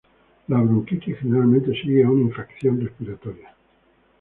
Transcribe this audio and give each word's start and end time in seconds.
La 0.47 0.57
bronquitis 0.59 1.19
generalmente 1.19 1.79
sigue 1.79 2.03
a 2.03 2.09
una 2.09 2.23
infección 2.23 2.81
respiratoria. 2.81 3.53